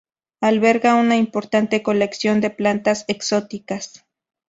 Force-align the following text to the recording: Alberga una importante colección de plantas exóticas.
Alberga 0.39 0.95
una 0.95 1.15
importante 1.15 1.83
colección 1.83 2.41
de 2.41 2.49
plantas 2.49 3.05
exóticas. 3.07 4.03